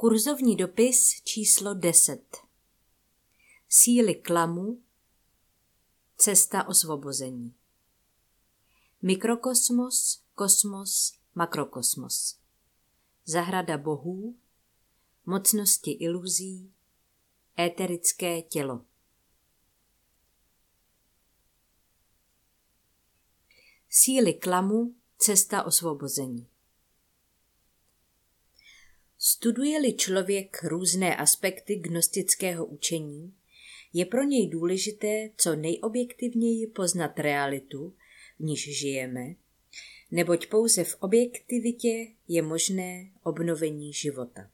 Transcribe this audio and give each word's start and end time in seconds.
Kurzovní 0.00 0.56
dopis 0.56 1.22
číslo 1.24 1.74
10 1.74 2.36
Síly 3.68 4.14
klamu 4.14 4.82
Cesta 6.16 6.68
osvobození. 6.68 7.54
Mikrokosmos, 9.02 10.22
kosmos, 10.34 11.18
makrokosmos. 11.34 12.38
Zahrada 13.24 13.78
bohů 13.78 14.36
Mocnosti 15.26 15.90
iluzí 15.90 16.72
Éterické 17.58 18.42
tělo. 18.42 18.84
Síly 23.88 24.34
klamu 24.34 24.94
Cesta 25.18 25.62
osvobození 25.62 26.50
Studuje-li 29.22 29.92
člověk 29.92 30.64
různé 30.64 31.16
aspekty 31.16 31.76
gnostického 31.76 32.66
učení, 32.66 33.34
je 33.92 34.06
pro 34.06 34.22
něj 34.22 34.48
důležité 34.48 35.30
co 35.36 35.56
nejobjektivněji 35.56 36.66
poznat 36.66 37.18
realitu, 37.18 37.94
v 38.38 38.42
níž 38.42 38.78
žijeme, 38.78 39.34
neboť 40.10 40.46
pouze 40.46 40.84
v 40.84 40.96
objektivitě 41.00 42.06
je 42.28 42.42
možné 42.42 43.10
obnovení 43.22 43.92
života. 43.92 44.50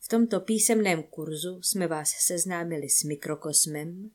V 0.00 0.08
tomto 0.08 0.40
písemném 0.40 1.02
kurzu 1.02 1.62
jsme 1.62 1.86
vás 1.86 2.10
seznámili 2.10 2.88
s 2.88 3.02
mikrokosmem, 3.02 4.10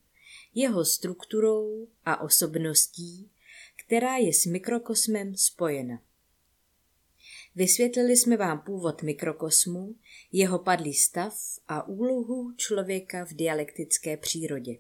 jeho 0.56 0.86
strukturou 0.86 1.88
a 2.06 2.22
osobností, 2.22 3.30
která 3.76 4.18
je 4.18 4.34
s 4.34 4.46
mikrokosmem 4.46 5.36
spojena. 5.36 6.02
Vysvětlili 7.60 8.18
jsme 8.18 8.38
vám 8.38 8.60
původ 8.60 9.04
mikrokosmu, 9.04 9.96
jeho 10.32 10.60
padlý 10.60 10.94
stav 10.94 11.60
a 11.68 11.88
úlohu 11.88 12.52
člověka 12.56 13.26
v 13.26 13.34
dialektické 13.34 14.18
přírodě. 14.18 14.78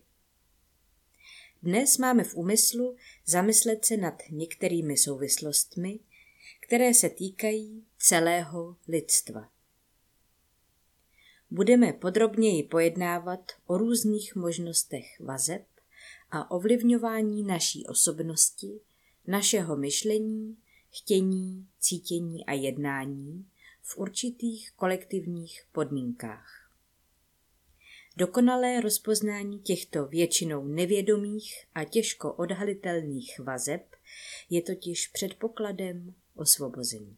Dnes 1.63 1.97
máme 1.97 2.23
v 2.23 2.35
úmyslu 2.35 2.95
zamyslet 3.25 3.85
se 3.85 3.97
nad 3.97 4.23
některými 4.29 4.97
souvislostmi, 4.97 5.99
které 6.59 6.93
se 6.93 7.09
týkají 7.09 7.85
celého 7.97 8.75
lidstva. 8.87 9.49
Budeme 11.49 11.93
podrobněji 11.93 12.63
pojednávat 12.63 13.51
o 13.65 13.77
různých 13.77 14.35
možnostech 14.35 15.19
vazeb 15.19 15.65
a 16.31 16.51
ovlivňování 16.51 17.43
naší 17.43 17.85
osobnosti, 17.87 18.79
našeho 19.27 19.77
myšlení 19.77 20.57
chtění, 20.91 21.67
cítění 21.79 22.45
a 22.45 22.53
jednání 22.53 23.45
v 23.81 23.97
určitých 23.97 24.71
kolektivních 24.71 25.63
podmínkách. 25.71 26.71
Dokonalé 28.17 28.81
rozpoznání 28.81 29.59
těchto 29.59 30.05
většinou 30.05 30.67
nevědomých 30.67 31.65
a 31.75 31.83
těžko 31.83 32.33
odhalitelných 32.33 33.39
vazeb 33.39 33.95
je 34.49 34.61
totiž 34.61 35.07
předpokladem 35.07 36.15
osvobození. 36.35 37.17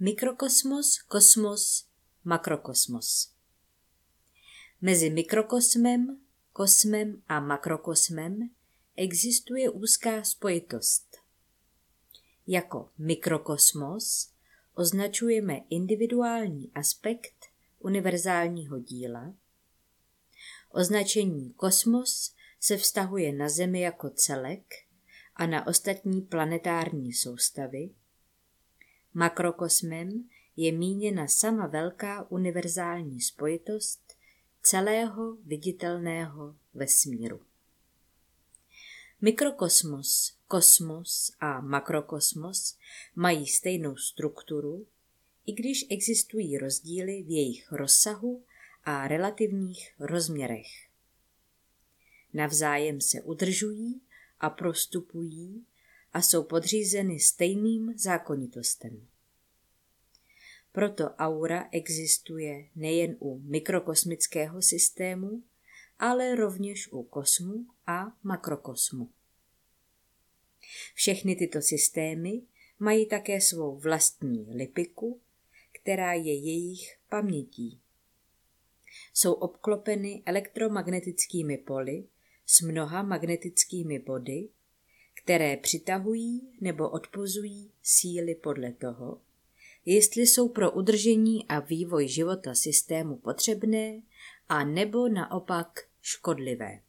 Mikrokosmos, 0.00 0.98
kosmos, 0.98 1.86
makrokosmos. 2.24 3.32
Mezi 4.80 5.10
mikrokosmem, 5.10 6.20
kosmem 6.52 7.22
a 7.28 7.40
makrokosmem 7.40 8.50
existuje 8.96 9.70
úzká 9.70 10.24
spojitost. 10.24 11.21
Jako 12.46 12.88
mikrokosmos 12.98 14.30
označujeme 14.74 15.60
individuální 15.70 16.70
aspekt 16.74 17.46
univerzálního 17.78 18.78
díla. 18.78 19.34
Označení 20.70 21.52
kosmos 21.52 22.34
se 22.60 22.76
vztahuje 22.76 23.32
na 23.32 23.48
Zemi 23.48 23.80
jako 23.80 24.10
celek 24.10 24.74
a 25.36 25.46
na 25.46 25.66
ostatní 25.66 26.20
planetární 26.20 27.12
soustavy. 27.12 27.90
Makrokosmem 29.14 30.28
je 30.56 30.72
míněna 30.72 31.28
sama 31.28 31.66
velká 31.66 32.30
univerzální 32.30 33.20
spojitost 33.20 34.16
celého 34.62 35.34
viditelného 35.34 36.56
vesmíru. 36.74 37.40
Mikrokosmos, 39.20 40.34
kosmos 40.52 41.32
a 41.40 41.60
makrokosmos 41.60 42.76
mají 43.14 43.46
stejnou 43.46 43.96
strukturu, 43.96 44.86
i 45.46 45.52
když 45.52 45.86
existují 45.90 46.58
rozdíly 46.58 47.22
v 47.22 47.30
jejich 47.30 47.72
rozsahu 47.72 48.44
a 48.84 49.08
relativních 49.08 49.94
rozměrech. 49.98 50.66
Navzájem 52.34 53.00
se 53.00 53.22
udržují 53.22 54.00
a 54.40 54.50
prostupují 54.50 55.66
a 56.12 56.22
jsou 56.22 56.42
podřízeny 56.42 57.20
stejným 57.20 57.94
zákonitostem. 57.96 59.06
Proto 60.72 61.04
aura 61.04 61.68
existuje 61.70 62.68
nejen 62.76 63.16
u 63.20 63.38
mikrokosmického 63.38 64.62
systému, 64.62 65.42
ale 65.98 66.34
rovněž 66.34 66.92
u 66.92 67.02
kosmu 67.02 67.66
a 67.86 68.16
makrokosmu. 68.22 69.10
Všechny 70.94 71.36
tyto 71.36 71.62
systémy 71.62 72.42
mají 72.78 73.06
také 73.06 73.40
svou 73.40 73.76
vlastní 73.76 74.46
lipiku, 74.54 75.20
která 75.72 76.12
je 76.12 76.34
jejich 76.34 76.96
pamětí. 77.08 77.80
Jsou 79.14 79.32
obklopeny 79.32 80.22
elektromagnetickými 80.26 81.58
poli 81.58 82.04
s 82.46 82.60
mnoha 82.60 83.02
magnetickými 83.02 83.98
body, 83.98 84.48
které 85.14 85.56
přitahují 85.56 86.48
nebo 86.60 86.90
odpozují 86.90 87.70
síly 87.82 88.34
podle 88.34 88.72
toho, 88.72 89.20
jestli 89.84 90.22
jsou 90.22 90.48
pro 90.48 90.70
udržení 90.70 91.48
a 91.48 91.60
vývoj 91.60 92.08
života 92.08 92.54
systému 92.54 93.16
potřebné 93.16 94.02
a 94.48 94.64
nebo 94.64 95.08
naopak 95.08 95.80
škodlivé. 96.00 96.80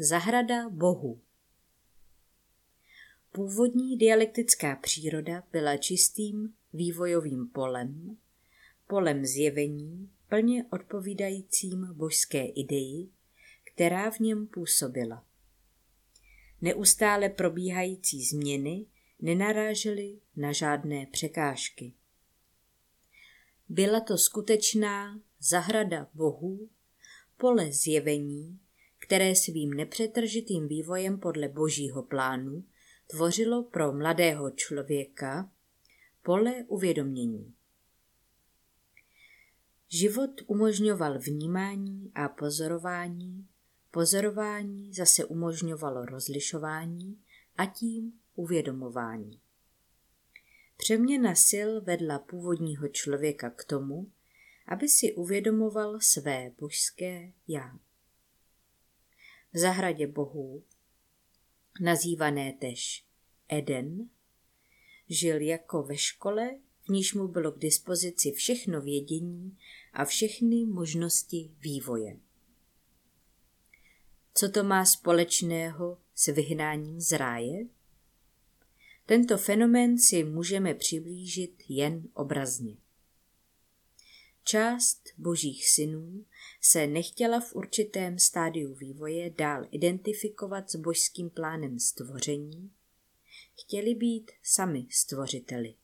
Zahrada 0.00 0.68
bohu 0.68 1.20
Původní 3.32 3.96
dialektická 3.96 4.76
příroda 4.76 5.42
byla 5.52 5.76
čistým 5.76 6.54
vývojovým 6.72 7.48
polem, 7.48 8.16
polem 8.86 9.26
zjevení, 9.26 10.10
plně 10.28 10.64
odpovídajícím 10.70 11.88
božské 11.92 12.44
ideji, 12.44 13.08
která 13.64 14.10
v 14.10 14.18
něm 14.18 14.46
působila. 14.46 15.24
Neustále 16.60 17.28
probíhající 17.28 18.24
změny 18.24 18.86
nenarážely 19.20 20.20
na 20.36 20.52
žádné 20.52 21.06
překážky. 21.06 21.92
Byla 23.68 24.00
to 24.00 24.18
skutečná 24.18 25.20
zahrada 25.40 26.08
bohů, 26.14 26.68
pole 27.36 27.72
zjevení, 27.72 28.60
které 28.98 29.34
svým 29.34 29.74
nepřetržitým 29.74 30.68
vývojem 30.68 31.18
podle 31.20 31.48
božího 31.48 32.02
plánu 32.02 32.64
tvořilo 33.06 33.62
pro 33.62 33.92
mladého 33.92 34.50
člověka 34.50 35.50
pole 36.22 36.64
uvědomění. 36.66 37.54
Život 39.88 40.30
umožňoval 40.46 41.18
vnímání 41.18 42.12
a 42.14 42.28
pozorování, 42.28 43.48
pozorování 43.90 44.94
zase 44.94 45.24
umožňovalo 45.24 46.04
rozlišování 46.04 47.22
a 47.56 47.66
tím 47.66 48.12
uvědomování. 48.34 49.40
Přeměna 50.76 51.34
sil 51.48 51.70
vedla 51.80 52.18
původního 52.18 52.88
člověka 52.88 53.50
k 53.50 53.64
tomu, 53.64 54.10
aby 54.66 54.88
si 54.88 55.14
uvědomoval 55.14 56.00
své 56.00 56.50
božské 56.58 57.32
já. 57.48 57.78
V 59.52 59.58
zahradě 59.58 60.06
bohů, 60.06 60.62
nazývané 61.80 62.52
tež 62.52 63.04
Eden, 63.48 64.10
žil 65.08 65.40
jako 65.40 65.82
ve 65.82 65.96
škole, 65.96 66.50
v 66.84 66.88
níž 66.88 67.14
mu 67.14 67.28
bylo 67.28 67.52
k 67.52 67.58
dispozici 67.58 68.32
všechno 68.32 68.80
vědění 68.80 69.58
a 69.92 70.04
všechny 70.04 70.64
možnosti 70.66 71.50
vývoje. 71.60 72.16
Co 74.34 74.48
to 74.48 74.64
má 74.64 74.84
společného 74.84 75.98
s 76.14 76.26
vyhnáním 76.26 77.00
z 77.00 77.12
ráje? 77.12 77.66
Tento 79.06 79.38
fenomén 79.38 79.98
si 79.98 80.24
můžeme 80.24 80.74
přiblížit 80.74 81.62
jen 81.68 82.08
obrazně. 82.14 82.76
Část 84.44 85.02
božích 85.18 85.68
synů 85.68 86.24
se 86.60 86.86
nechtěla 86.86 87.40
v 87.40 87.54
určitém 87.54 88.18
stádiu 88.18 88.74
vývoje 88.74 89.30
dál 89.30 89.66
identifikovat 89.70 90.70
s 90.70 90.76
božským 90.76 91.30
plánem 91.30 91.78
stvoření, 91.78 92.70
chtěli 93.60 93.94
být 93.94 94.30
sami 94.42 94.86
stvořiteli. 94.90 95.74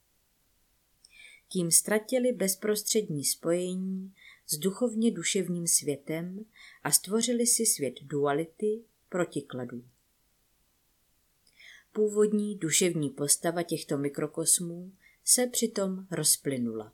tím 1.48 1.70
ztratili 1.70 2.32
bezprostřední 2.32 3.24
spojení 3.24 4.14
s 4.46 4.58
duchovně 4.58 5.10
duševním 5.10 5.66
světem 5.66 6.44
a 6.82 6.90
stvořili 6.90 7.46
si 7.46 7.66
svět 7.66 7.94
duality 8.02 8.84
protikladů. 9.08 9.84
Původní 11.92 12.56
duševní 12.56 13.10
postava 13.10 13.62
těchto 13.62 13.98
mikrokosmů 13.98 14.92
se 15.24 15.46
přitom 15.46 16.06
rozplynula. 16.10 16.92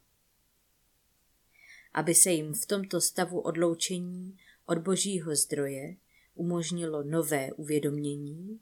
Aby 1.92 2.14
se 2.14 2.30
jim 2.30 2.54
v 2.54 2.66
tomto 2.66 3.00
stavu 3.00 3.40
odloučení 3.40 4.38
od 4.66 4.78
božího 4.78 5.36
zdroje 5.36 5.96
umožnilo 6.34 7.02
nové 7.02 7.52
uvědomění, 7.52 8.60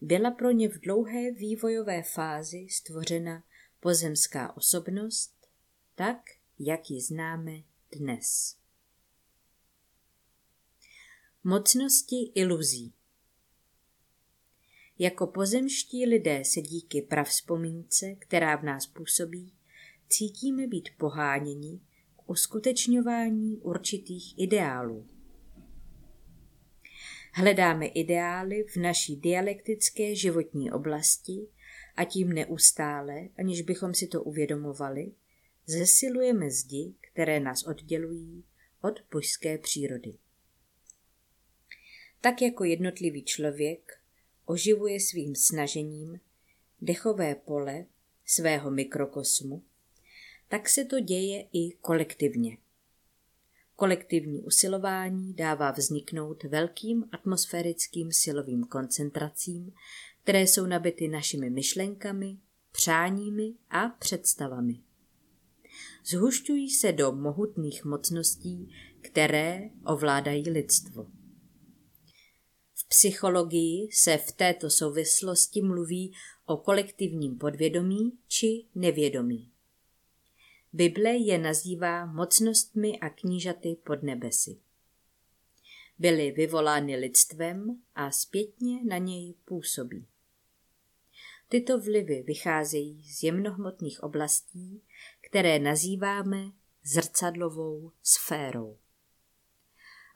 byla 0.00 0.30
pro 0.30 0.50
ně 0.50 0.68
v 0.68 0.80
dlouhé 0.80 1.32
vývojové 1.32 2.02
fázi 2.02 2.66
stvořena 2.70 3.42
pozemská 3.80 4.56
osobnost, 4.56 5.46
tak, 5.94 6.18
jak 6.58 6.90
ji 6.90 7.00
známe 7.00 7.62
dnes. 7.92 8.56
Mocnosti 11.44 12.32
iluzí 12.34 12.92
Jako 14.98 15.26
pozemští 15.26 16.06
lidé 16.06 16.44
se 16.44 16.60
díky 16.60 17.02
pravzpomínce, 17.02 18.14
která 18.14 18.56
v 18.56 18.64
nás 18.64 18.86
působí, 18.86 19.54
cítíme 20.08 20.66
být 20.66 20.88
poháněni 20.98 21.80
uskutečňování 22.26 23.56
určitých 23.56 24.38
ideálů. 24.38 25.06
Hledáme 27.32 27.86
ideály 27.86 28.64
v 28.64 28.76
naší 28.76 29.16
dialektické 29.16 30.14
životní 30.14 30.72
oblasti 30.72 31.48
a 31.96 32.04
tím 32.04 32.32
neustále, 32.32 33.28
aniž 33.38 33.62
bychom 33.62 33.94
si 33.94 34.06
to 34.06 34.22
uvědomovali, 34.22 35.12
zesilujeme 35.66 36.50
zdi, 36.50 36.94
které 37.00 37.40
nás 37.40 37.62
oddělují 37.62 38.44
od 38.82 39.00
božské 39.12 39.58
přírody. 39.58 40.14
Tak 42.20 42.42
jako 42.42 42.64
jednotlivý 42.64 43.24
člověk 43.24 44.00
oživuje 44.44 45.00
svým 45.00 45.34
snažením 45.34 46.20
dechové 46.80 47.34
pole 47.34 47.86
svého 48.24 48.70
mikrokosmu, 48.70 49.62
tak 50.48 50.68
se 50.68 50.84
to 50.84 51.00
děje 51.00 51.46
i 51.52 51.70
kolektivně. 51.70 52.58
Kolektivní 53.76 54.42
usilování 54.42 55.34
dává 55.34 55.70
vzniknout 55.70 56.44
velkým 56.44 57.04
atmosférickým 57.12 58.12
silovým 58.12 58.64
koncentracím, 58.64 59.72
které 60.22 60.42
jsou 60.42 60.66
nabity 60.66 61.08
našimi 61.08 61.50
myšlenkami, 61.50 62.38
přáními 62.72 63.54
a 63.70 63.88
představami. 63.88 64.80
Zhušťují 66.04 66.70
se 66.70 66.92
do 66.92 67.12
mohutných 67.12 67.84
mocností, 67.84 68.74
které 69.00 69.70
ovládají 69.84 70.50
lidstvo. 70.50 71.06
V 72.74 72.88
psychologii 72.88 73.88
se 73.92 74.16
v 74.16 74.32
této 74.32 74.70
souvislosti 74.70 75.62
mluví 75.62 76.12
o 76.46 76.56
kolektivním 76.56 77.38
podvědomí 77.38 78.12
či 78.28 78.64
nevědomí. 78.74 79.52
Bible 80.72 81.16
je 81.16 81.38
nazývá 81.38 82.06
mocnostmi 82.06 83.00
a 83.00 83.10
knížaty 83.10 83.76
pod 83.84 84.02
nebesy. 84.02 84.58
Byly 85.98 86.30
vyvolány 86.30 86.96
lidstvem 86.96 87.82
a 87.94 88.10
zpětně 88.10 88.84
na 88.84 88.98
něj 88.98 89.34
působí. 89.44 90.06
Tyto 91.48 91.80
vlivy 91.80 92.22
vycházejí 92.22 93.02
z 93.02 93.22
jemnohmotných 93.22 94.02
oblastí, 94.02 94.82
které 95.20 95.58
nazýváme 95.58 96.52
zrcadlovou 96.82 97.92
sférou. 98.02 98.78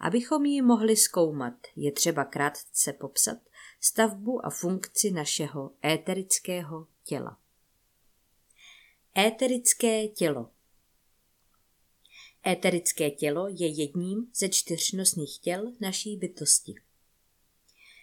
Abychom 0.00 0.44
ji 0.44 0.62
mohli 0.62 0.96
zkoumat, 0.96 1.54
je 1.76 1.92
třeba 1.92 2.24
krátce 2.24 2.92
popsat 2.92 3.38
stavbu 3.80 4.46
a 4.46 4.50
funkci 4.50 5.10
našeho 5.10 5.72
éterického 5.84 6.86
těla. 7.04 7.38
Éterické 9.18 10.08
tělo 10.08 10.50
Éterické 12.46 13.10
tělo 13.10 13.48
je 13.48 13.66
jedním 13.66 14.30
ze 14.34 14.48
čtyřnosných 14.48 15.38
těl 15.38 15.72
naší 15.80 16.16
bytosti. 16.16 16.74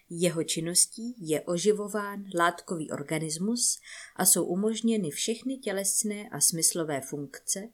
Jeho 0.09 0.43
činností 0.43 1.15
je 1.17 1.41
oživován 1.41 2.25
látkový 2.35 2.91
organismus 2.91 3.79
a 4.15 4.25
jsou 4.25 4.45
umožněny 4.45 5.09
všechny 5.11 5.57
tělesné 5.57 6.29
a 6.29 6.39
smyslové 6.39 7.01
funkce 7.01 7.69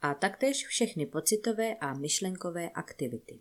a 0.00 0.14
taktéž 0.14 0.66
všechny 0.66 1.06
pocitové 1.06 1.74
a 1.74 1.94
myšlenkové 1.94 2.70
aktivity. 2.70 3.40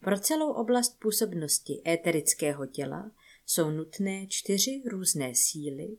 Pro 0.00 0.20
celou 0.20 0.52
oblast 0.52 0.98
působnosti 0.98 1.82
éterického 1.86 2.66
těla 2.66 3.10
jsou 3.46 3.70
nutné 3.70 4.26
čtyři 4.26 4.82
různé 4.86 5.34
síly, 5.34 5.96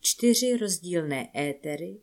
čtyři 0.00 0.56
rozdílné 0.56 1.30
étery, 1.36 2.00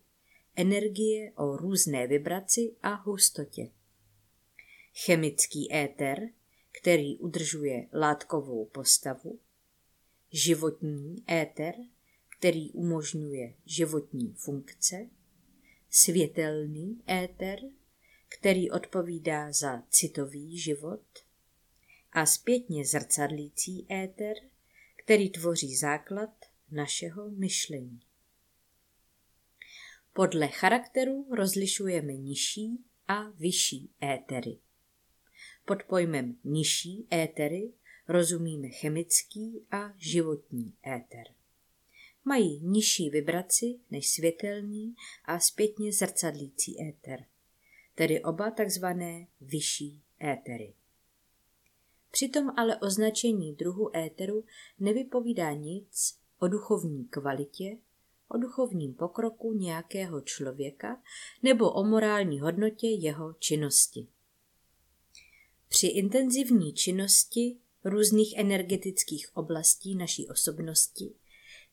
energie 0.56 1.32
o 1.36 1.58
různé 1.58 2.08
vibraci 2.08 2.76
a 2.84 2.94
hustotě. 2.94 3.72
Chemický 5.06 5.74
éter, 5.74 6.30
který 6.72 7.18
udržuje 7.18 7.88
látkovou 7.94 8.66
postavu, 8.66 9.40
životní 10.32 11.24
éter, 11.32 11.76
který 12.40 12.72
umožňuje 12.72 13.54
životní 13.66 14.34
funkce, 14.34 15.10
světelný 15.90 17.02
éter, 17.10 17.60
který 18.40 18.72
odpovídá 18.72 19.52
za 19.52 19.84
citový 19.90 20.58
život. 20.58 21.06
A 22.12 22.26
zpětně 22.26 22.86
zrcadlící 22.86 23.86
éter, 23.92 24.36
který 24.96 25.30
tvoří 25.30 25.76
základ 25.76 26.37
našeho 26.72 27.30
myšlení. 27.30 28.00
Podle 30.14 30.48
charakteru 30.48 31.28
rozlišujeme 31.32 32.14
nižší 32.14 32.78
a 33.08 33.30
vyšší 33.30 33.90
étery. 34.04 34.58
Pod 35.66 35.84
pojmem 35.84 36.38
nižší 36.44 37.08
étery 37.14 37.74
rozumíme 38.08 38.68
chemický 38.68 39.66
a 39.72 39.94
životní 39.98 40.74
éter. 40.88 41.24
Mají 42.26 42.60
nižší 42.60 43.10
vibraci 43.10 43.80
než 43.92 44.10
světelný 44.10 44.96
a 45.26 45.40
zpětně 45.40 45.94
zrcadlící 45.94 46.82
éter, 46.82 47.26
tedy 47.96 48.24
oba 48.24 48.52
takzvané 48.52 49.28
vyšší 49.42 50.02
étery. 50.24 50.74
Přitom 52.12 52.52
ale 52.58 52.78
označení 52.78 53.54
druhu 53.56 53.98
éteru 53.98 54.46
nevypovídá 54.80 55.54
nic 55.54 56.20
o 56.40 56.48
duchovní 56.48 57.06
kvalitě, 57.06 57.78
o 58.28 58.38
duchovním 58.38 58.94
pokroku 58.94 59.54
nějakého 59.54 60.22
člověka 60.22 61.02
nebo 61.44 61.72
o 61.72 61.84
morální 61.84 62.40
hodnotě 62.40 62.88
jeho 62.88 63.34
činnosti. 63.34 64.08
Při 65.68 65.88
intenzivní 65.88 66.74
činnosti 66.74 67.58
různých 67.84 68.38
energetických 68.38 69.38
oblastí 69.38 69.96
naší 69.96 70.28
osobnosti 70.28 71.14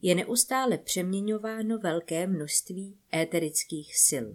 je 0.02 0.14
neustále 0.14 0.78
přeměňováno 0.78 1.78
velké 1.78 2.26
množství 2.26 2.98
éterických 3.14 3.98
sil. 4.08 4.26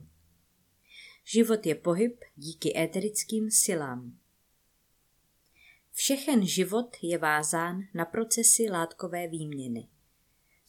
Život 1.25 1.65
je 1.65 1.75
pohyb 1.75 2.19
díky 2.36 2.77
éterickým 2.77 3.51
silám. 3.51 4.19
Všechen 5.91 6.48
život 6.48 6.98
je 7.01 7.17
vázán 7.17 7.81
na 7.93 8.05
procesy 8.05 8.69
látkové 8.71 9.27
výměny. 9.27 9.88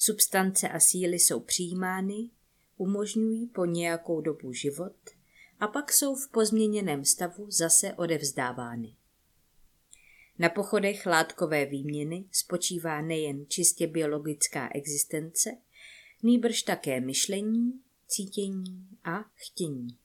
Substance 0.02 0.68
a 0.68 0.80
síly 0.80 1.18
jsou 1.18 1.40
přijímány, 1.40 2.30
umožňují 2.76 3.46
po 3.46 3.64
nějakou 3.64 4.20
dobu 4.20 4.52
život 4.52 4.96
a 5.58 5.68
pak 5.68 5.92
jsou 5.92 6.14
v 6.14 6.28
pozměněném 6.28 7.04
stavu 7.04 7.50
zase 7.50 7.94
odevzdávány. 7.94 8.96
Na 10.38 10.48
pochodech 10.48 11.06
látkové 11.06 11.66
výměny 11.66 12.24
spočívá 12.32 13.02
nejen 13.02 13.46
čistě 13.48 13.86
biologická 13.86 14.70
existence, 14.74 15.50
nýbrž 16.22 16.62
také 16.62 17.00
myšlení, 17.00 17.80
cítění 18.06 18.88
a 19.04 19.24
chtění. 19.34 19.98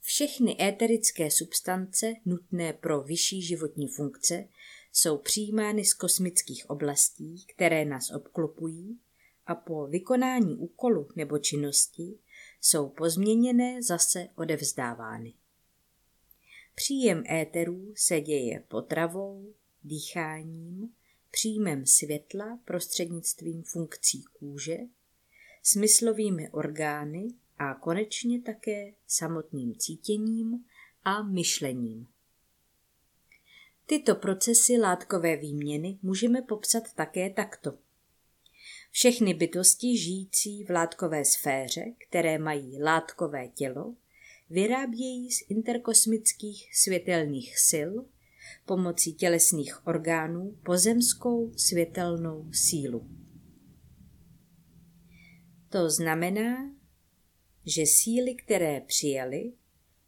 Všechny 0.00 0.56
éterické 0.60 1.30
substance 1.30 2.14
nutné 2.24 2.72
pro 2.72 3.02
vyšší 3.02 3.42
životní 3.42 3.88
funkce 3.88 4.48
jsou 4.92 5.18
přijímány 5.18 5.84
z 5.84 5.94
kosmických 5.94 6.70
oblastí, 6.70 7.44
které 7.54 7.84
nás 7.84 8.10
obklopují 8.10 9.00
a 9.46 9.54
po 9.54 9.86
vykonání 9.86 10.56
úkolu 10.56 11.08
nebo 11.16 11.38
činnosti 11.38 12.18
jsou 12.60 12.88
pozměněné 12.88 13.82
zase 13.82 14.28
odevzdávány. 14.36 15.34
Příjem 16.74 17.24
éterů 17.30 17.92
se 17.96 18.20
děje 18.20 18.60
potravou, 18.68 19.54
dýcháním, 19.84 20.94
příjmem 21.30 21.86
světla 21.86 22.58
prostřednictvím 22.64 23.62
funkcí 23.62 24.22
kůže, 24.22 24.76
smyslovými 25.62 26.50
orgány 26.50 27.28
a 27.58 27.74
konečně 27.74 28.42
také 28.42 28.92
samotným 29.06 29.74
cítěním 29.74 30.64
a 31.04 31.22
myšlením. 31.22 32.08
Tyto 33.90 34.14
procesy 34.14 34.78
látkové 34.78 35.36
výměny 35.36 35.98
můžeme 36.02 36.42
popsat 36.42 36.92
také 36.94 37.30
takto. 37.30 37.78
Všechny 38.90 39.34
bytosti 39.34 39.98
žijící 39.98 40.64
v 40.64 40.70
látkové 40.70 41.24
sféře, 41.24 41.84
které 42.08 42.38
mají 42.38 42.82
látkové 42.82 43.48
tělo, 43.48 43.94
vyrábějí 44.50 45.30
z 45.30 45.50
interkosmických 45.50 46.76
světelných 46.76 47.58
sil 47.68 47.90
pomocí 48.66 49.14
tělesných 49.14 49.86
orgánů 49.86 50.58
pozemskou 50.62 51.52
světelnou 51.56 52.52
sílu. 52.52 53.10
To 55.68 55.90
znamená, 55.90 56.74
že 57.66 57.86
síly, 57.86 58.34
které 58.34 58.80
přijali, 58.80 59.52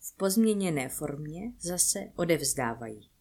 v 0.01 0.17
pozměněné 0.17 0.89
formě 0.89 1.53
zase 1.61 2.13
odevzdávají. 2.17 3.12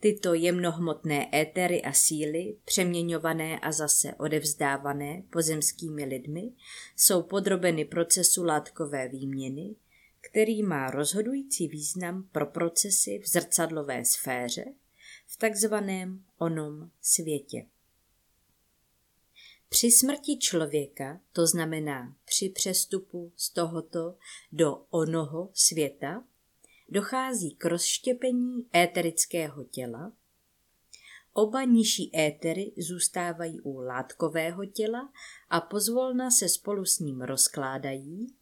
Tyto 0.00 0.34
jemnohmotné 0.34 1.30
étery 1.34 1.82
a 1.82 1.92
síly, 1.92 2.56
přeměňované 2.64 3.60
a 3.60 3.72
zase 3.72 4.14
odevzdávané 4.14 5.22
pozemskými 5.30 6.04
lidmi, 6.04 6.52
jsou 6.96 7.22
podrobeny 7.22 7.84
procesu 7.84 8.44
látkové 8.44 9.08
výměny, 9.08 9.74
který 10.20 10.62
má 10.62 10.90
rozhodující 10.90 11.68
význam 11.68 12.28
pro 12.32 12.46
procesy 12.46 13.18
v 13.18 13.28
zrcadlové 13.28 14.04
sféře 14.04 14.64
v 15.26 15.36
takzvaném 15.36 16.24
onom 16.38 16.90
světě. 17.00 17.66
Při 19.68 19.90
smrti 19.90 20.38
člověka, 20.38 21.20
to 21.32 21.46
znamená 21.46 22.16
při 22.24 22.48
přestupu 22.48 23.32
z 23.36 23.50
tohoto 23.50 24.16
do 24.52 24.84
onoho 24.90 25.50
světa, 25.54 26.24
dochází 26.90 27.54
k 27.54 27.64
rozštěpení 27.64 28.66
éterického 28.76 29.64
těla. 29.64 30.12
Oba 31.32 31.64
nižší 31.64 32.18
étery 32.18 32.72
zůstávají 32.78 33.60
u 33.60 33.78
látkového 33.78 34.66
těla 34.66 35.12
a 35.50 35.60
pozvolna 35.60 36.30
se 36.30 36.48
spolu 36.48 36.84
s 36.84 36.98
ním 36.98 37.20
rozkládají, 37.20 38.34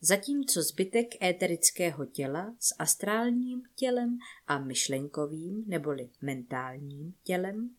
zatímco 0.00 0.62
zbytek 0.62 1.22
éterického 1.22 2.06
těla 2.06 2.56
s 2.58 2.74
astrálním 2.78 3.62
tělem 3.74 4.18
a 4.46 4.58
myšlenkovým 4.58 5.64
neboli 5.66 6.10
mentálním 6.20 7.14
tělem 7.22 7.76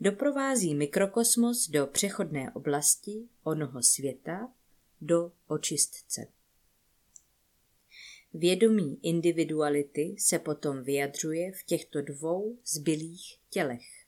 doprovází 0.00 0.74
mikrokosmos 0.74 1.68
do 1.68 1.86
přechodné 1.86 2.52
oblasti 2.52 3.28
onoho 3.42 3.82
světa, 3.82 4.52
do 5.00 5.32
očistce. 5.46 6.26
Vědomí 8.34 8.98
individuality 9.02 10.16
se 10.18 10.38
potom 10.38 10.82
vyjadřuje 10.82 11.52
v 11.52 11.62
těchto 11.64 12.02
dvou 12.02 12.58
zbylých 12.64 13.38
tělech. 13.50 14.06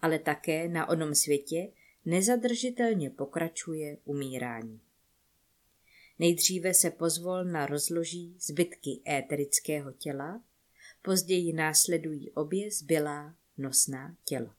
Ale 0.00 0.18
také 0.18 0.68
na 0.68 0.88
onom 0.88 1.14
světě 1.14 1.68
nezadržitelně 2.04 3.10
pokračuje 3.10 3.98
umírání. 4.04 4.80
Nejdříve 6.18 6.74
se 6.74 6.90
pozvolna 6.90 7.66
rozloží 7.66 8.36
zbytky 8.38 9.00
éterického 9.08 9.92
těla, 9.92 10.42
později 11.02 11.52
následují 11.52 12.30
obě 12.30 12.70
zbylá 12.70 13.36
nosná 13.58 14.16
těla. 14.24 14.56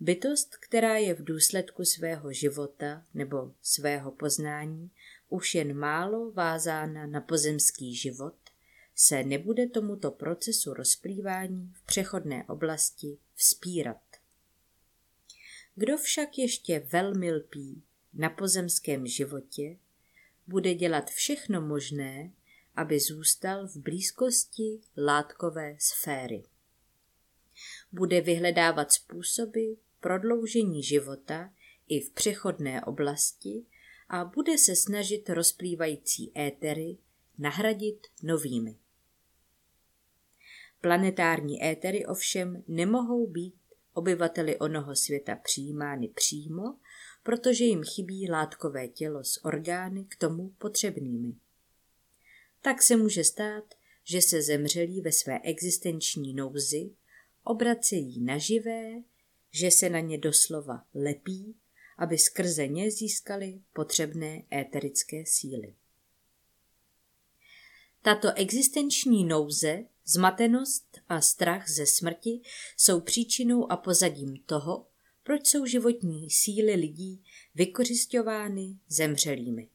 Bytost, 0.00 0.56
která 0.56 0.96
je 0.96 1.14
v 1.14 1.24
důsledku 1.24 1.84
svého 1.84 2.32
života 2.32 3.06
nebo 3.14 3.54
svého 3.62 4.10
poznání 4.10 4.90
už 5.28 5.54
jen 5.54 5.78
málo 5.78 6.30
vázána 6.30 7.06
na 7.06 7.20
pozemský 7.20 7.94
život, 7.94 8.34
se 8.94 9.22
nebude 9.22 9.66
tomuto 9.66 10.10
procesu 10.10 10.74
rozplývání 10.74 11.72
v 11.74 11.86
přechodné 11.86 12.44
oblasti 12.44 13.18
vzpírat. 13.34 14.00
Kdo 15.74 15.96
však 15.98 16.38
ještě 16.38 16.78
velmi 16.78 17.32
lpí 17.32 17.82
na 18.14 18.30
pozemském 18.30 19.06
životě, 19.06 19.76
bude 20.46 20.74
dělat 20.74 21.10
všechno 21.10 21.60
možné, 21.60 22.32
aby 22.76 23.00
zůstal 23.00 23.66
v 23.66 23.76
blízkosti 23.76 24.80
látkové 24.96 25.76
sféry. 25.78 26.44
Bude 27.92 28.20
vyhledávat 28.20 28.92
způsoby 28.92 29.72
prodloužení 30.00 30.82
života 30.82 31.52
i 31.88 32.00
v 32.00 32.10
přechodné 32.10 32.84
oblasti 32.84 33.64
a 34.08 34.24
bude 34.24 34.58
se 34.58 34.76
snažit 34.76 35.30
rozplývající 35.30 36.32
étery 36.38 36.96
nahradit 37.38 38.06
novými. 38.22 38.76
Planetární 40.80 41.64
étery 41.64 42.06
ovšem 42.06 42.64
nemohou 42.68 43.26
být 43.26 43.54
obyvateli 43.92 44.58
onoho 44.58 44.96
světa 44.96 45.36
přijímány 45.36 46.08
přímo, 46.08 46.62
protože 47.22 47.64
jim 47.64 47.82
chybí 47.84 48.30
látkové 48.30 48.88
tělo 48.88 49.24
s 49.24 49.44
orgány 49.44 50.04
k 50.04 50.16
tomu 50.16 50.48
potřebnými. 50.48 51.34
Tak 52.62 52.82
se 52.82 52.96
může 52.96 53.24
stát, 53.24 53.64
že 54.04 54.22
se 54.22 54.42
zemřelí 54.42 55.00
ve 55.00 55.12
své 55.12 55.40
existenční 55.40 56.34
nouzi 56.34 56.90
obracejí 57.44 58.20
na 58.20 58.38
živé, 58.38 59.02
že 59.50 59.70
se 59.70 59.90
na 59.90 60.00
ně 60.00 60.18
doslova 60.18 60.84
lepí, 60.94 61.56
aby 61.98 62.18
skrze 62.18 62.68
ně 62.68 62.90
získali 62.90 63.60
potřebné 63.72 64.42
éterické 64.52 65.26
síly. 65.26 65.74
Tato 68.02 68.28
existenční 68.34 69.24
nouze, 69.24 69.84
zmatenost 70.04 70.98
a 71.08 71.20
strach 71.20 71.68
ze 71.68 71.86
smrti 71.86 72.40
jsou 72.76 73.00
příčinou 73.00 73.72
a 73.72 73.76
pozadím 73.76 74.36
toho, 74.46 74.86
proč 75.22 75.46
jsou 75.46 75.66
životní 75.66 76.30
síly 76.30 76.74
lidí 76.74 77.24
vykořišťovány 77.54 78.78
zemřelými. 78.88 79.68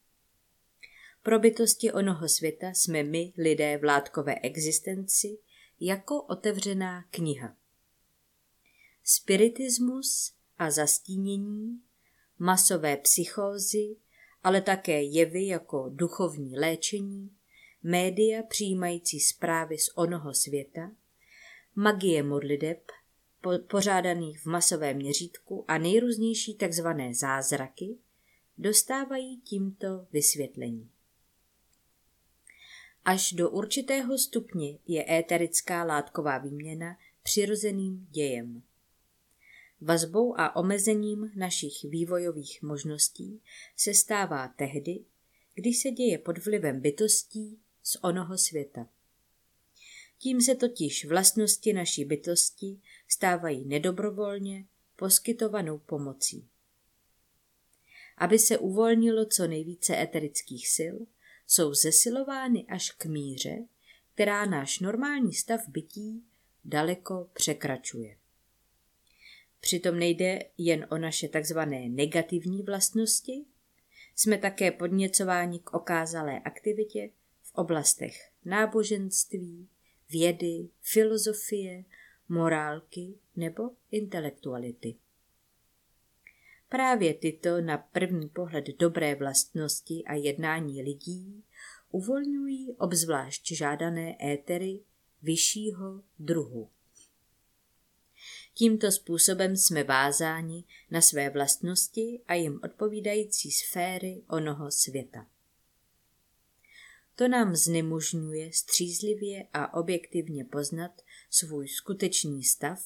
Pro 1.23 1.39
bytosti 1.39 1.91
onoho 1.91 2.29
světa 2.29 2.67
jsme 2.67 3.03
my, 3.03 3.33
lidé 3.37 3.77
v 3.77 3.83
látkové 3.83 4.35
existenci, 4.35 5.37
jako 5.79 6.21
otevřená 6.21 7.03
kniha. 7.11 7.55
Spiritismus 9.03 10.33
a 10.57 10.71
zastínění, 10.71 11.81
masové 12.39 12.97
psychózy, 12.97 13.95
ale 14.43 14.61
také 14.61 15.03
jevy 15.03 15.47
jako 15.47 15.89
duchovní 15.93 16.59
léčení, 16.59 17.31
média 17.83 18.43
přijímající 18.43 19.19
zprávy 19.19 19.77
z 19.77 19.89
onoho 19.95 20.33
světa, 20.33 20.91
magie 21.75 22.23
modliteb 22.23 22.91
po, 23.41 23.51
pořádaných 23.67 24.39
v 24.39 24.45
masovém 24.45 24.97
měřítku 24.97 25.65
a 25.67 25.77
nejrůznější 25.77 26.57
tzv. 26.57 26.87
zázraky 27.11 27.97
dostávají 28.57 29.41
tímto 29.41 30.07
vysvětlení. 30.11 30.89
Až 33.05 33.33
do 33.33 33.49
určitého 33.49 34.17
stupně 34.17 34.77
je 34.87 35.05
éterická 35.09 35.83
látková 35.83 36.37
výměna 36.37 36.97
přirozeným 37.23 38.07
dějem. 38.11 38.63
Vazbou 39.81 40.39
a 40.39 40.55
omezením 40.55 41.31
našich 41.35 41.83
vývojových 41.83 42.61
možností 42.61 43.41
se 43.77 43.93
stává 43.93 44.47
tehdy, 44.47 45.05
když 45.53 45.81
se 45.81 45.91
děje 45.91 46.17
pod 46.17 46.37
vlivem 46.45 46.81
bytostí 46.81 47.59
z 47.83 47.97
onoho 48.01 48.37
světa. 48.37 48.89
Tím 50.17 50.41
se 50.41 50.55
totiž 50.55 51.05
vlastnosti 51.05 51.73
naší 51.73 52.05
bytosti 52.05 52.79
stávají 53.07 53.65
nedobrovolně 53.65 54.65
poskytovanou 54.95 55.77
pomocí. 55.77 56.47
Aby 58.17 58.39
se 58.39 58.57
uvolnilo 58.57 59.25
co 59.25 59.47
nejvíce 59.47 59.97
eterických 59.97 60.69
sil, 60.75 60.95
jsou 61.47 61.73
zesilovány 61.73 62.65
až 62.65 62.91
k 62.91 63.05
míře, 63.05 63.65
která 64.13 64.45
náš 64.45 64.79
normální 64.79 65.33
stav 65.33 65.67
bytí 65.67 66.23
daleko 66.65 67.29
překračuje. 67.33 68.17
Přitom 69.59 69.99
nejde 69.99 70.39
jen 70.57 70.87
o 70.91 70.97
naše 70.97 71.27
takzvané 71.27 71.89
negativní 71.89 72.63
vlastnosti, 72.63 73.45
jsme 74.15 74.37
také 74.37 74.71
podněcováni 74.71 75.59
k 75.59 75.73
okázalé 75.73 76.39
aktivitě 76.39 77.09
v 77.41 77.55
oblastech 77.55 78.31
náboženství, 78.45 79.69
vědy, 80.09 80.69
filozofie, 80.81 81.85
morálky 82.29 83.13
nebo 83.35 83.69
intelektuality. 83.91 84.95
Právě 86.69 87.13
tyto 87.13 87.61
na 87.61 87.77
první 87.77 88.29
pohled 88.29 88.65
dobré 88.79 89.15
vlastnosti 89.15 90.03
a 90.07 90.13
jednání 90.13 90.81
lidí 90.81 91.43
uvolňují 91.91 92.75
obzvlášť 92.77 93.51
žádané 93.51 94.17
étery 94.33 94.79
vyššího 95.21 96.03
druhu. 96.19 96.69
Tímto 98.59 98.91
způsobem 98.91 99.57
jsme 99.57 99.83
vázáni 99.83 100.63
na 100.91 101.01
své 101.01 101.29
vlastnosti 101.29 102.21
a 102.27 102.33
jim 102.33 102.59
odpovídající 102.63 103.51
sféry 103.51 104.23
onoho 104.29 104.71
světa. 104.71 105.27
To 107.15 107.27
nám 107.27 107.55
znemožňuje 107.55 108.53
střízlivě 108.53 109.47
a 109.53 109.73
objektivně 109.73 110.45
poznat 110.45 111.01
svůj 111.29 111.67
skutečný 111.67 112.43
stav 112.43 112.85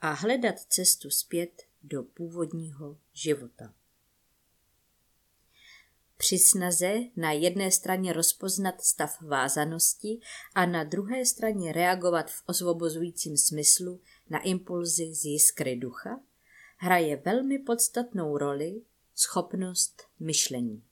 a 0.00 0.12
hledat 0.12 0.60
cestu 0.60 1.10
zpět 1.10 1.62
do 1.82 2.02
původního 2.02 2.98
života. 3.12 3.74
Při 6.16 6.38
snaze 6.38 6.94
na 7.16 7.32
jedné 7.32 7.70
straně 7.70 8.12
rozpoznat 8.12 8.82
stav 8.82 9.22
vázanosti 9.22 10.20
a 10.54 10.66
na 10.66 10.84
druhé 10.84 11.26
straně 11.26 11.72
reagovat 11.72 12.30
v 12.30 12.42
osvobozujícím 12.46 13.36
smyslu 13.36 14.00
na 14.30 14.42
impulzy 14.42 15.14
z 15.14 15.24
jiskry 15.24 15.76
ducha, 15.76 16.20
hraje 16.76 17.16
velmi 17.16 17.58
podstatnou 17.58 18.38
roli 18.38 18.82
schopnost 19.14 20.02
myšlení. 20.20 20.82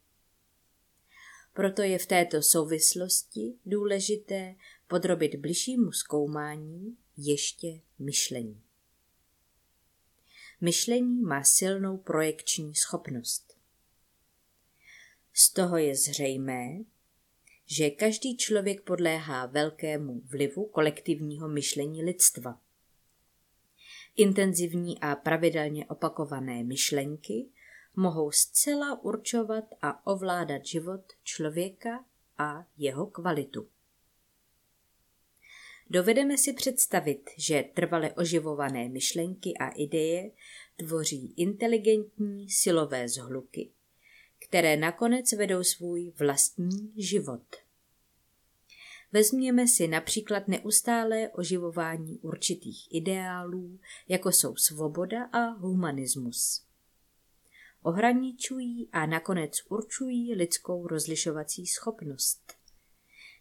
Proto 1.53 1.83
je 1.83 1.99
v 1.99 2.07
této 2.07 2.43
souvislosti 2.43 3.55
důležité 3.67 4.55
podrobit 4.89 5.35
bližšímu 5.35 5.93
zkoumání 5.93 6.97
ještě 7.17 7.81
myšlení. 7.99 8.63
Myšlení 10.61 11.21
má 11.21 11.45
silnou 11.45 11.97
projekční 11.97 12.75
schopnost. 12.75 13.57
Z 15.33 15.53
toho 15.53 15.77
je 15.77 15.97
zřejmé, 15.97 16.79
že 17.67 17.91
každý 17.91 18.37
člověk 18.37 18.81
podléhá 18.81 19.47
velkému 19.47 20.21
vlivu 20.21 20.67
kolektivního 20.67 21.49
myšlení 21.49 22.05
lidstva. 22.05 22.61
Intenzivní 24.17 25.01
a 25.01 25.15
pravidelně 25.15 25.87
opakované 25.87 26.65
myšlenky 26.65 27.47
mohou 27.97 28.31
zcela 28.31 29.03
určovat 29.03 29.65
a 29.83 30.07
ovládat 30.07 30.67
život 30.67 31.13
člověka 31.23 32.05
a 32.39 32.67
jeho 32.77 33.07
kvalitu. 33.07 33.69
Dovedeme 35.91 36.39
si 36.39 36.53
představit, 36.53 37.31
že 37.37 37.65
trvale 37.75 38.13
oživované 38.13 38.89
myšlenky 38.89 39.55
a 39.61 39.69
ideje 39.69 40.31
tvoří 40.77 41.35
inteligentní 41.37 42.51
silové 42.51 43.09
zhluky, 43.09 43.71
které 44.39 44.77
nakonec 44.77 45.33
vedou 45.33 45.63
svůj 45.63 46.13
vlastní 46.19 46.93
život. 46.97 47.64
Vezměme 49.15 49.69
si 49.69 49.89
například 49.89 50.49
neustálé 50.49 51.29
oživování 51.29 52.19
určitých 52.19 52.95
ideálů, 52.95 53.79
jako 54.09 54.33
jsou 54.33 54.57
svoboda 54.57 55.25
a 55.25 55.39
humanismus. 55.45 56.65
Ohraničují 57.83 58.89
a 58.93 59.07
nakonec 59.07 59.53
určují 59.69 60.35
lidskou 60.35 60.87
rozlišovací 60.87 61.67
schopnost. 61.67 62.53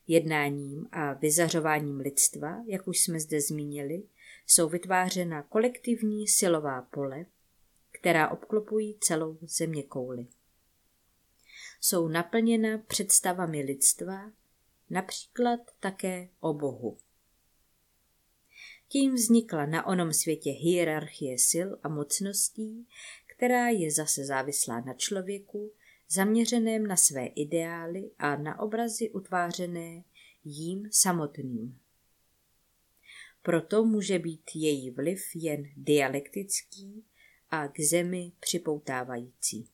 Jednáním 0.08 0.88
a 0.92 1.14
vyzařováním 1.14 2.00
lidstva, 2.00 2.64
jak 2.68 2.88
už 2.88 3.00
jsme 3.00 3.20
zde 3.20 3.42
zmínili, 3.42 4.04
jsou 4.48 4.70
vytvářena 4.70 5.44
kolektivní 5.44 6.28
silová 6.28 6.82
pole, 6.82 7.26
která 7.92 8.30
obklopují 8.30 8.98
celou 9.00 9.38
zeměkouli. 9.42 10.28
Jsou 11.82 12.08
naplněna 12.08 12.78
představami 12.78 13.62
lidstva, 13.62 14.32
například 14.90 15.60
také 15.80 16.30
o 16.40 16.54
Bohu. 16.54 16.98
Tím 18.88 19.14
vznikla 19.14 19.66
na 19.66 19.86
onom 19.88 20.14
světě 20.14 20.50
hierarchie 20.50 21.38
sil 21.50 21.70
a 21.84 21.90
mocností, 21.90 22.88
která 23.26 23.70
je 23.70 23.92
zase 23.92 24.26
závislá 24.26 24.82
na 24.82 24.94
člověku, 24.94 25.72
zaměřeném 26.10 26.88
na 26.88 26.96
své 26.96 27.26
ideály 27.26 28.12
a 28.20 28.36
na 28.36 28.60
obrazy 28.60 29.10
utvářené 29.10 30.04
jím 30.44 30.90
samotným. 30.92 31.80
Proto 33.42 33.86
může 33.86 34.20
být 34.20 34.52
její 34.56 34.92
vliv 34.92 35.22
jen 35.36 35.64
dialektický 35.78 37.06
a 37.50 37.68
k 37.68 37.80
zemi 37.80 38.32
připoutávající. 38.40 39.73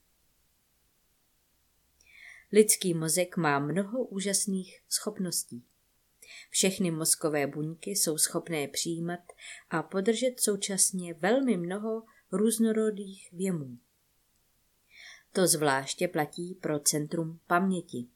Lidský 2.52 2.94
mozek 2.94 3.36
má 3.36 3.58
mnoho 3.58 4.04
úžasných 4.04 4.80
schopností. 4.88 5.64
Všechny 6.50 6.90
mozkové 6.90 7.46
buňky 7.46 7.90
jsou 7.90 8.18
schopné 8.18 8.68
přijímat 8.68 9.20
a 9.70 9.82
podržet 9.82 10.40
současně 10.40 11.14
velmi 11.14 11.56
mnoho 11.56 12.02
různorodých 12.32 13.32
věmů. 13.32 13.78
To 15.32 15.46
zvláště 15.46 16.08
platí 16.08 16.54
pro 16.54 16.78
centrum 16.78 17.40
paměti. 17.46 18.06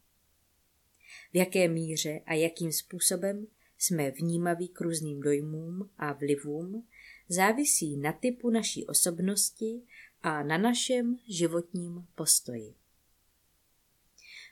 V 1.33 1.37
jaké 1.37 1.69
míře 1.69 2.21
a 2.27 2.35
jakým 2.35 2.73
způsobem 2.73 3.47
jsme 3.79 4.11
vnímaví 4.11 4.69
k 4.69 4.81
různým 4.81 5.21
dojmům 5.21 5.91
a 5.99 6.13
vlivům, 6.13 6.87
závisí 7.29 7.97
na 7.97 8.13
typu 8.13 8.51
naší 8.51 8.87
osobnosti 8.87 9.83
a 10.23 10.43
na 10.43 10.59
našem 10.59 11.19
životním 11.29 12.07
postoji. 12.15 12.75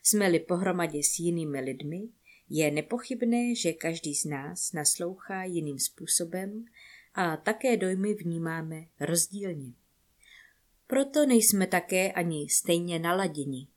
Jsme-li 0.03 0.41
pohromadě 0.41 1.03
s 1.03 1.19
jinými 1.19 1.61
lidmi, 1.61 2.09
je 2.49 2.71
nepochybné, 2.71 3.55
že 3.55 3.73
každý 3.73 4.15
z 4.15 4.25
nás 4.25 4.73
naslouchá 4.73 5.45
jiným 5.45 5.79
způsobem 5.79 6.65
a 7.15 7.37
také 7.37 7.77
dojmy 7.77 8.15
vnímáme 8.15 8.87
rozdílně. 9.01 9.73
Proto 10.87 11.27
nejsme 11.27 11.67
také 11.67 12.13
ani 12.13 12.49
stejně 12.51 12.99
naladěni. 12.99 13.69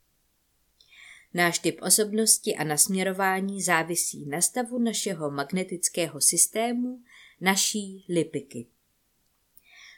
Náš 1.33 1.59
typ 1.59 1.81
osobnosti 1.81 2.55
a 2.55 2.63
nasměrování 2.63 3.61
závisí 3.61 4.25
na 4.25 4.41
stavu 4.41 4.79
našeho 4.79 5.31
magnetického 5.31 6.21
systému, 6.21 7.03
naší 7.41 8.05
lipiky. 8.09 8.67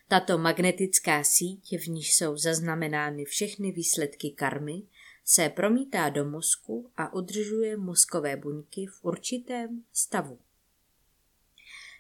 Tato 0.08 0.38
magnetická 0.38 1.24
síť, 1.24 1.80
v 1.80 1.88
níž 1.88 2.16
jsou 2.16 2.38
zaznamenány 2.38 3.26
všechny 3.26 3.72
výsledky 3.72 4.32
karmy, 4.32 4.84
se 5.30 5.50
promítá 5.50 6.10
do 6.10 6.26
mozku 6.26 6.92
a 6.98 7.14
udržuje 7.14 7.78
mozkové 7.78 8.38
buňky 8.38 8.86
v 8.86 9.06
určitém 9.06 9.84
stavu. 9.94 10.40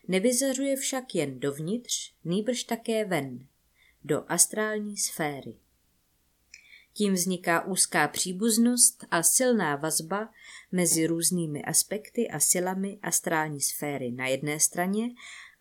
Nevyzařuje 0.07 0.75
však 0.75 1.15
jen 1.15 1.39
dovnitř, 1.39 2.13
nýbrž 2.23 2.63
také 2.63 3.05
ven, 3.05 3.47
do 4.03 4.23
astrální 4.27 4.97
sféry. 4.97 5.55
Tím 6.93 7.13
vzniká 7.13 7.65
úzká 7.65 8.07
příbuznost 8.07 9.05
a 9.11 9.23
silná 9.23 9.75
vazba 9.75 10.29
mezi 10.71 11.07
různými 11.07 11.63
aspekty 11.63 12.27
a 12.27 12.39
silami 12.39 12.99
astrální 13.01 13.61
sféry 13.61 14.11
na 14.11 14.27
jedné 14.27 14.59
straně 14.59 15.09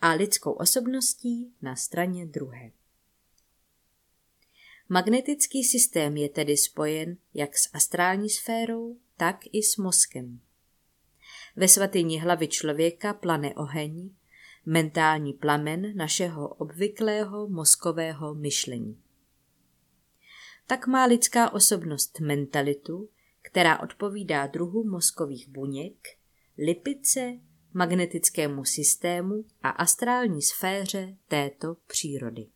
a 0.00 0.11
lidskou 0.11 0.52
osobností 0.52 1.55
na 1.62 1.76
straně 1.76 2.26
druhé. 2.26 2.70
Magnetický 4.88 5.64
systém 5.64 6.16
je 6.16 6.29
tedy 6.29 6.57
spojen 6.57 7.16
jak 7.35 7.59
s 7.59 7.70
astrální 7.72 8.31
sférou, 8.31 8.96
tak 9.16 9.37
i 9.53 9.62
s 9.62 9.77
mozkem. 9.77 10.40
Ve 11.57 11.68
svatyni 11.68 12.18
hlavy 12.18 12.49
člověka 12.49 13.14
plane 13.14 13.55
oheň, 13.55 14.11
mentální 14.66 15.33
plamen 15.33 15.96
našeho 15.96 16.49
obvyklého 16.49 17.49
mozkového 17.49 18.35
myšlení. 18.35 19.03
Tak 20.66 20.87
má 20.87 21.05
lidská 21.05 21.53
osobnost 21.53 22.20
mentalitu, 22.20 23.09
která 23.42 23.81
odpovídá 23.81 24.46
druhu 24.46 24.85
mozkových 24.85 25.49
buněk, 25.49 26.09
lipice, 26.59 27.33
magnetickému 27.75 28.64
systému 28.64 29.44
a 29.62 29.70
astrální 29.70 30.42
sféře 30.42 31.16
této 31.29 31.77
přírody. 31.87 32.46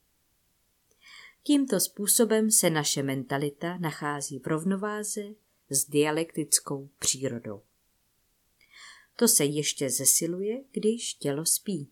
Tímto 1.42 1.80
způsobem 1.80 2.50
se 2.50 2.70
naše 2.70 3.02
mentalita 3.02 3.78
nachází 3.78 4.38
v 4.38 4.46
rovnováze 4.46 5.22
s 5.70 5.88
dialektickou 5.88 6.90
přírodou. 6.98 7.62
To 9.16 9.28
se 9.28 9.44
ještě 9.44 9.90
zesiluje, 9.90 10.64
když 10.72 11.14
tělo 11.14 11.46
spí. 11.46 11.90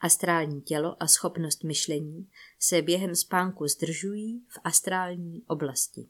Astrální 0.00 0.62
tělo 0.62 1.02
a 1.02 1.06
schopnost 1.06 1.64
myšlení 1.64 2.30
se 2.58 2.82
během 2.82 3.16
spánku 3.16 3.68
zdržují 3.68 4.44
v 4.48 4.58
astrální 4.64 5.42
oblasti. 5.46 6.08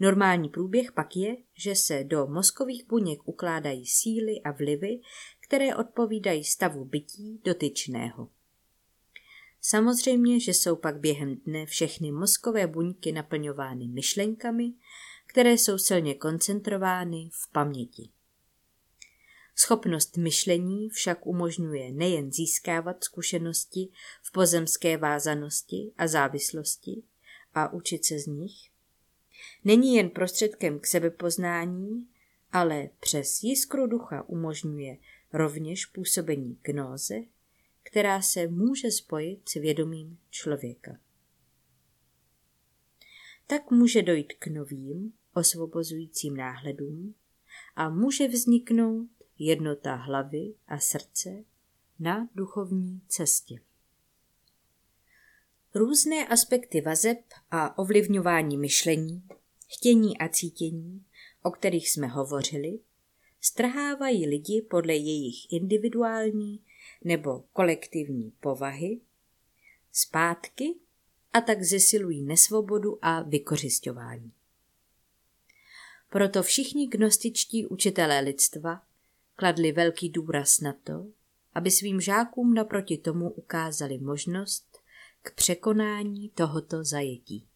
Normální 0.00 0.48
průběh 0.48 0.92
pak 0.92 1.16
je, 1.16 1.36
že 1.54 1.74
se 1.74 2.04
do 2.04 2.26
mozkových 2.26 2.86
buněk 2.86 3.28
ukládají 3.28 3.86
síly 3.86 4.40
a 4.44 4.50
vlivy, 4.50 5.00
které 5.40 5.76
odpovídají 5.76 6.44
stavu 6.44 6.84
bytí 6.84 7.40
dotyčného. 7.44 8.28
Samozřejmě, 9.64 10.40
že 10.40 10.54
jsou 10.54 10.76
pak 10.76 11.00
během 11.00 11.36
dne 11.36 11.66
všechny 11.66 12.12
mozkové 12.12 12.66
buňky 12.66 13.12
naplňovány 13.12 13.88
myšlenkami, 13.88 14.72
které 15.26 15.52
jsou 15.52 15.78
silně 15.78 16.14
koncentrovány 16.14 17.30
v 17.32 17.52
paměti. 17.52 18.08
Schopnost 19.56 20.16
myšlení 20.16 20.88
však 20.88 21.26
umožňuje 21.26 21.92
nejen 21.92 22.32
získávat 22.32 23.04
zkušenosti 23.04 23.88
v 24.22 24.32
pozemské 24.32 24.96
vázanosti 24.96 25.92
a 25.98 26.06
závislosti 26.06 27.02
a 27.54 27.72
učit 27.72 28.04
se 28.04 28.18
z 28.18 28.26
nich, 28.26 28.70
není 29.64 29.94
jen 29.94 30.10
prostředkem 30.10 30.78
k 30.78 30.86
sebepoznání, 30.86 32.08
ale 32.52 32.88
přes 33.00 33.42
jiskru 33.42 33.86
ducha 33.86 34.22
umožňuje 34.22 34.96
rovněž 35.32 35.86
působení 35.86 36.58
gnóze, 36.62 37.14
která 37.92 38.22
se 38.22 38.48
může 38.48 38.90
spojit 38.90 39.48
s 39.48 39.54
vědomím 39.54 40.18
člověka. 40.30 40.98
Tak 43.46 43.70
může 43.70 44.02
dojít 44.02 44.32
k 44.38 44.46
novým, 44.46 45.12
osvobozujícím 45.34 46.36
náhledům 46.36 47.14
a 47.76 47.88
může 47.88 48.28
vzniknout 48.28 49.08
jednota 49.38 49.94
hlavy 49.94 50.54
a 50.68 50.78
srdce 50.78 51.44
na 51.98 52.28
duchovní 52.34 53.00
cestě. 53.08 53.54
Různé 55.74 56.28
aspekty 56.28 56.80
vazeb 56.80 57.18
a 57.50 57.78
ovlivňování 57.78 58.58
myšlení, 58.58 59.22
chtění 59.68 60.18
a 60.18 60.28
cítění, 60.28 61.04
o 61.42 61.50
kterých 61.50 61.90
jsme 61.90 62.06
hovořili, 62.06 62.78
strhávají 63.40 64.26
lidi 64.26 64.62
podle 64.70 64.94
jejich 64.94 65.52
individuální 65.52 66.60
nebo 67.04 67.44
kolektivní 67.52 68.32
povahy 68.40 69.00
zpátky 69.92 70.74
a 71.32 71.40
tak 71.40 71.62
zesilují 71.62 72.22
nesvobodu 72.22 72.98
a 73.02 73.22
vykořišťování. 73.22 74.32
Proto 76.10 76.42
všichni 76.42 76.86
gnostičtí 76.86 77.66
učitelé 77.66 78.20
lidstva 78.20 78.82
kladli 79.36 79.72
velký 79.72 80.08
důraz 80.08 80.60
na 80.60 80.72
to, 80.72 81.06
aby 81.54 81.70
svým 81.70 82.00
žákům 82.00 82.54
naproti 82.54 82.98
tomu 82.98 83.30
ukázali 83.30 83.98
možnost 83.98 84.78
k 85.22 85.34
překonání 85.34 86.28
tohoto 86.28 86.84
zajetí. 86.84 87.46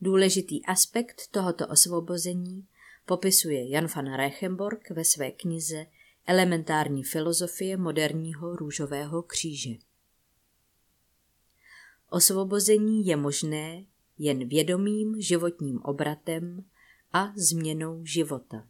Důležitý 0.00 0.66
aspekt 0.66 1.22
tohoto 1.30 1.66
osvobození 1.66 2.66
popisuje 3.06 3.68
Jan 3.68 3.86
van 3.96 4.14
Reichenborg 4.14 4.90
ve 4.90 5.04
své 5.04 5.30
knize 5.30 5.86
Elementární 6.26 7.04
filozofie 7.04 7.76
moderního 7.76 8.56
růžového 8.56 9.22
kříže. 9.22 9.70
Osvobození 12.10 13.06
je 13.06 13.16
možné 13.16 13.84
jen 14.18 14.48
vědomým 14.48 15.20
životním 15.20 15.78
obratem 15.82 16.64
a 17.12 17.32
změnou 17.36 18.04
života. 18.04 18.68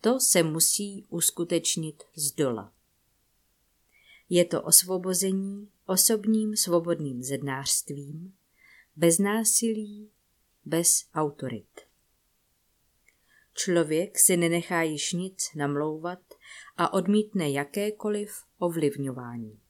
To 0.00 0.20
se 0.20 0.42
musí 0.42 1.06
uskutečnit 1.08 2.02
z 2.16 2.32
dola. 2.32 2.72
Je 4.28 4.44
to 4.44 4.62
osvobození 4.62 5.68
osobním 5.86 6.56
svobodným 6.56 7.22
zednářstvím, 7.22 8.34
bez 8.96 9.18
násilí, 9.18 10.10
bez 10.64 11.04
autorit. 11.14 11.80
Člověk 13.54 14.18
si 14.18 14.36
nenechá 14.36 14.82
již 14.82 15.12
nic 15.12 15.50
namlouvat 15.54 16.18
a 16.76 16.92
odmítne 16.92 17.50
jakékoliv 17.50 18.44
ovlivňování. 18.58 19.60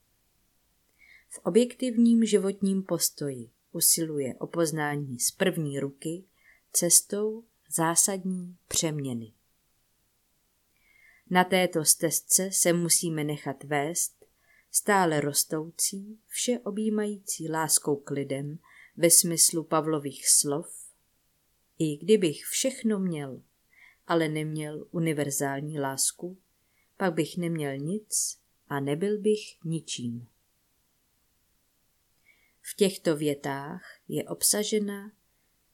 V 1.29 1.38
objektivním 1.38 2.25
životním 2.25 2.83
postoji 2.83 3.51
usiluje 3.73 4.35
o 4.35 4.47
poznání 4.47 5.20
z 5.20 5.31
první 5.31 5.81
ruky 5.81 6.25
cestou 6.73 7.44
zásadní 7.68 8.57
přeměny. 8.68 9.33
Na 11.31 11.44
této 11.44 11.85
stezce 11.85 12.51
se 12.53 12.73
musíme 12.73 13.25
nechat 13.25 13.64
vést 13.64 14.25
stále 14.70 15.20
rostoucí, 15.20 16.18
vše 16.27 16.59
objímající 16.59 17.51
láskou 17.51 17.97
k 17.97 18.11
lidem 18.11 18.59
ve 18.97 19.11
smyslu 19.11 19.64
Pavlových 19.64 20.29
slov. 20.29 20.90
I 21.79 21.97
kdybych 21.97 22.44
všechno 22.44 22.99
měl, 22.99 23.42
ale 24.06 24.28
neměl 24.28 24.86
univerzální 24.90 25.80
lásku, 25.80 26.38
pak 26.96 27.14
bych 27.14 27.36
neměl 27.36 27.76
nic 27.76 28.38
a 28.68 28.80
nebyl 28.80 29.20
bych 29.20 29.40
ničím. 29.64 30.28
V 32.60 32.76
těchto 32.76 33.16
větách 33.16 33.82
je 34.08 34.24
obsažena 34.24 35.12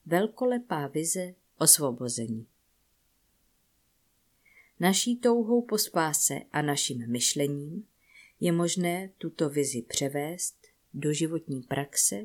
velkolepá 0.05 0.87
vize 0.87 1.33
osvobození. 1.57 2.47
Naší 4.79 5.17
touhou 5.17 5.61
po 5.61 5.77
spáse 5.77 6.33
a 6.51 6.61
naším 6.61 7.11
myšlením 7.11 7.87
je 8.39 8.51
možné 8.51 9.09
tuto 9.17 9.49
vizi 9.49 9.81
převést 9.81 10.67
do 10.93 11.13
životní 11.13 11.61
praxe. 11.61 12.15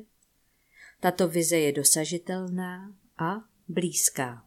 Tato 0.99 1.27
vize 1.27 1.57
je 1.57 1.71
dosažitelná 1.71 2.95
a 3.17 3.49
blízká. 3.67 4.46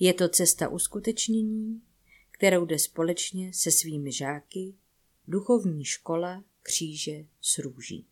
Je 0.00 0.14
to 0.14 0.28
cesta 0.28 0.68
uskutečnění, 0.68 1.82
kterou 2.30 2.64
jde 2.64 2.78
společně 2.78 3.52
se 3.52 3.70
svými 3.70 4.12
žáky 4.12 4.74
duchovní 5.28 5.84
škola 5.84 6.44
kříže 6.62 7.26
s 7.40 7.58
růží. 7.58 8.06